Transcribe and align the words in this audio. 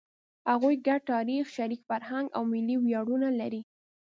هغوی 0.51 0.75
ګډ 0.87 1.01
تاریخ، 1.11 1.43
شریک 1.55 1.81
فرهنګ 1.89 2.27
او 2.37 2.43
ملي 2.51 2.75
ویاړونه 2.79 3.29
لري. 3.39 3.61